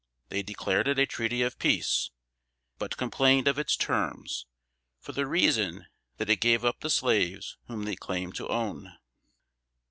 [0.29, 2.09] They declared it a treaty of peace;
[2.79, 4.47] but complained of its terms,
[4.99, 5.85] for the reason
[6.17, 8.97] that it gave up the slaves whom they claimed to own.